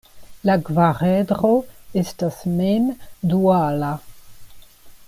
La 0.49 0.53
kvaredro 0.69 1.51
estas 2.03 2.41
mem 2.55 2.89
duala. 3.35 3.95